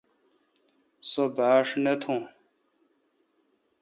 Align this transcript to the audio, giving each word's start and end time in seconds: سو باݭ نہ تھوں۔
سو 1.09 1.23
باݭ 1.35 1.67
نہ 1.83 1.93
تھوں۔ 2.01 2.21